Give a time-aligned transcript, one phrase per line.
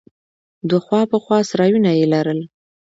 [0.69, 2.39] دوه خوا په خوا سرايونه يې لرل.